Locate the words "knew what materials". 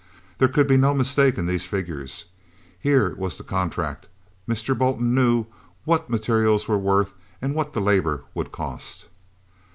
5.13-6.67